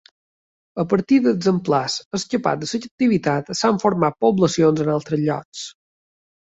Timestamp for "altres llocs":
4.99-5.67